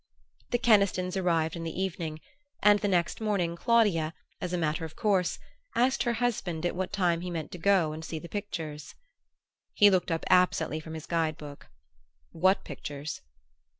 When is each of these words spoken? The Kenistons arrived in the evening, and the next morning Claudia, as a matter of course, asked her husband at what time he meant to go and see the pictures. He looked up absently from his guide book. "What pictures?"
The 0.49 0.57
Kenistons 0.57 1.15
arrived 1.15 1.55
in 1.55 1.63
the 1.63 1.79
evening, 1.79 2.21
and 2.63 2.79
the 2.79 2.87
next 2.87 3.21
morning 3.21 3.55
Claudia, 3.55 4.15
as 4.41 4.51
a 4.51 4.57
matter 4.57 4.83
of 4.83 4.95
course, 4.95 5.37
asked 5.75 6.01
her 6.01 6.13
husband 6.13 6.65
at 6.65 6.75
what 6.75 6.91
time 6.91 7.21
he 7.21 7.29
meant 7.29 7.51
to 7.51 7.59
go 7.59 7.91
and 7.93 8.03
see 8.03 8.17
the 8.17 8.27
pictures. 8.27 8.95
He 9.75 9.91
looked 9.91 10.09
up 10.09 10.25
absently 10.27 10.79
from 10.79 10.95
his 10.95 11.05
guide 11.05 11.37
book. 11.37 11.69
"What 12.31 12.63
pictures?" 12.65 13.21